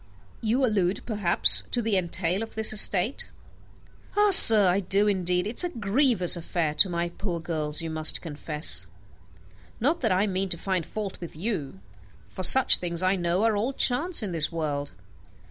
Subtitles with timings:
[0.41, 3.29] "You allude, perhaps, to the entail of this estate."
[4.17, 5.45] "Ah, sir, I do indeed.
[5.45, 8.87] It is a grievous affair to my poor girls, you must confess.
[9.79, 11.81] Not that I mean to find fault with you,
[12.25, 14.93] for such things, I know, are all chance in this world.